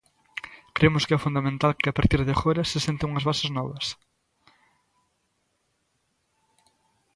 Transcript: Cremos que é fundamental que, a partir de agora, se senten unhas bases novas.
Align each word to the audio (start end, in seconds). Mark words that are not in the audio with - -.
Cremos 0.77 1.05
que 1.07 1.15
é 1.17 1.23
fundamental 1.25 1.71
que, 1.81 1.89
a 1.89 1.95
partir 1.99 2.21
de 2.27 2.33
agora, 2.35 2.67
se 2.71 2.79
senten 2.85 3.09
unhas 3.11 3.27
bases 3.29 3.49
novas. 3.57 3.85